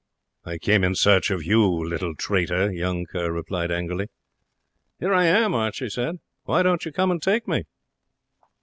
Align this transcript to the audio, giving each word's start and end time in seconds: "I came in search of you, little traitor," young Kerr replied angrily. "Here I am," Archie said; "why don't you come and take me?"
"I 0.45 0.57
came 0.57 0.83
in 0.83 0.95
search 0.95 1.29
of 1.29 1.43
you, 1.45 1.61
little 1.63 2.15
traitor," 2.15 2.71
young 2.73 3.05
Kerr 3.05 3.31
replied 3.31 3.69
angrily. 3.69 4.07
"Here 4.99 5.13
I 5.13 5.27
am," 5.27 5.53
Archie 5.53 5.91
said; 5.91 6.17
"why 6.45 6.63
don't 6.63 6.83
you 6.85 6.91
come 6.91 7.11
and 7.11 7.21
take 7.21 7.47
me?" 7.47 7.65